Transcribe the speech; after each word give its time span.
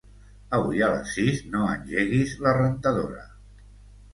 Avui 0.57 0.81
a 0.85 0.87
les 0.93 1.11
sis 1.17 1.43
no 1.55 1.67
engeguis 1.73 2.33
la 2.47 2.55
rentadora. 2.59 3.23